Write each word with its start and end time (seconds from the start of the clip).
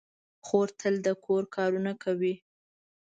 خور 0.45 0.67
تل 0.79 0.95
د 1.05 1.07
کور 1.25 1.43
کارونه 1.55 1.91
کوي. 2.03 2.33